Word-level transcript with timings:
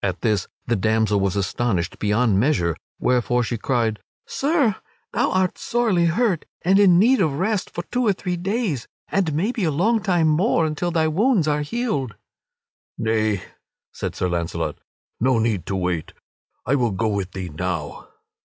At 0.00 0.20
this 0.20 0.46
the 0.66 0.76
damsel 0.76 1.18
was 1.18 1.34
astonished 1.34 1.98
beyond 1.98 2.38
measure, 2.38 2.76
wherefore 3.00 3.42
she 3.42 3.58
cried: 3.58 3.98
"Sir, 4.26 4.76
thou 5.12 5.32
art 5.32 5.58
sorely 5.58 6.04
hurt, 6.04 6.44
and 6.62 6.78
in 6.78 7.00
need 7.00 7.20
of 7.20 7.32
rest 7.40 7.68
for 7.70 7.82
two 7.90 8.06
or 8.06 8.12
three 8.12 8.36
days, 8.36 8.86
and 9.08 9.34
maybe 9.34 9.64
a 9.64 9.72
long 9.72 10.00
time 10.00 10.28
more, 10.28 10.64
until 10.66 10.92
thy 10.92 11.08
wounds 11.08 11.48
are 11.48 11.62
healed." 11.62 12.14
"Nay," 12.96 13.42
said 13.90 14.14
Sir 14.14 14.28
Launcelot, 14.28 14.78
"no 15.18 15.40
need 15.40 15.66
to 15.66 15.74
wait; 15.74 16.12
I 16.64 16.76
will 16.76 16.92
go 16.92 17.08
with 17.08 17.32
thee 17.32 17.48
now." 17.48 18.10